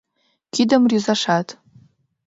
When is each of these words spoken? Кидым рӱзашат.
Кидым 0.53 0.83
рӱзашат. 0.89 1.47